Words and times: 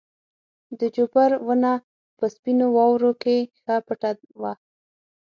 د 0.79 0.81
جوپر 0.95 1.31
ونه 1.47 1.73
په 2.17 2.25
سپینو 2.35 2.65
واورو 2.75 3.11
کې 3.23 3.37
ښه 3.61 3.75
پټه 3.87 4.11
وه. 4.41 4.53